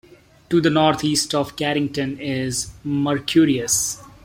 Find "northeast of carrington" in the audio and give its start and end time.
0.71-2.19